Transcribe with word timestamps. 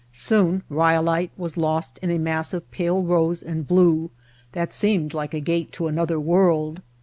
Soon 0.13 0.63
Ryolite 0.67 1.29
was 1.37 1.57
lost 1.57 1.99
in 2.01 2.09
a 2.09 2.17
mass 2.17 2.55
of 2.55 2.71
pale 2.71 3.03
rose 3.03 3.43
and 3.43 3.67
blue 3.67 4.09
that 4.53 4.73
seemed 4.73 5.13
like 5.13 5.35
a 5.35 5.39
gate 5.39 5.71
to 5.73 5.85
another 5.85 6.19
world. 6.19 6.81